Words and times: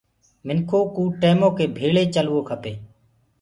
منکو 0.47 0.79
ڪو 0.95 1.03
ٽيمو 1.21 1.49
ڪي 1.57 1.65
ڀيݪي 1.77 2.03
چلوو 2.15 2.39
کپي 2.49 2.73